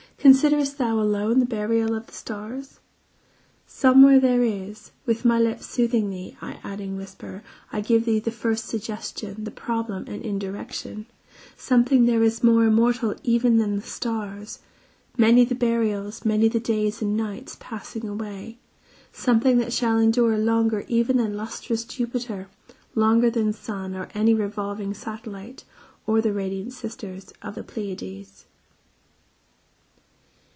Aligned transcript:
Considerest 0.21 0.77
thou 0.77 0.99
alone 0.99 1.39
the 1.39 1.47
burial 1.47 1.95
of 1.95 2.05
the 2.05 2.13
stars? 2.13 2.79
Somewhere 3.65 4.19
there 4.19 4.43
is, 4.43 4.91
(With 5.07 5.25
my 5.25 5.39
lips 5.39 5.65
soothing 5.65 6.11
thee, 6.11 6.37
adding 6.43 6.93
I 6.93 6.97
whisper, 6.97 7.41
I 7.73 7.81
give 7.81 8.05
thee 8.05 8.19
the 8.19 8.29
first 8.29 8.65
suggestion, 8.65 9.45
the 9.45 9.49
problem 9.49 10.05
and 10.07 10.21
indirection,) 10.23 11.07
Something 11.57 12.05
there 12.05 12.21
is 12.21 12.43
more 12.43 12.65
immortal 12.65 13.15
even 13.23 13.57
than 13.57 13.77
the 13.77 13.81
stars, 13.81 14.59
(Many 15.17 15.43
the 15.43 15.55
burials, 15.55 16.23
many 16.23 16.47
the 16.49 16.59
days 16.59 17.01
and 17.01 17.17
nights, 17.17 17.57
passing 17.59 18.07
away,) 18.07 18.59
Something 19.11 19.57
that 19.57 19.73
shall 19.73 19.97
endure 19.97 20.37
longer 20.37 20.85
even 20.87 21.17
than 21.17 21.35
lustrous 21.35 21.83
Jupiter, 21.83 22.47
Longer 22.93 23.31
than 23.31 23.53
sun 23.53 23.95
or 23.95 24.07
any 24.13 24.35
revolving 24.35 24.93
satellite, 24.93 25.63
Or 26.05 26.21
the 26.21 26.29
radient 26.31 26.73
sisters 26.73 27.33
of 27.41 27.55
the 27.55 27.63
Pleiades. 27.63 28.45